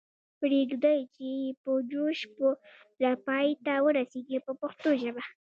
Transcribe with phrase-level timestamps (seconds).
[0.39, 5.23] پریږدئ چې یې په جوش پوره پای ته ورسیږي په پښتو ژبه.